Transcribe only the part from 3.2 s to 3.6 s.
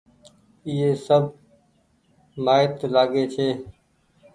ڇي۔